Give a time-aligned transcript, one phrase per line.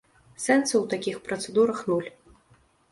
[0.45, 2.09] Сэнсу ў такіх працэдурах нуль.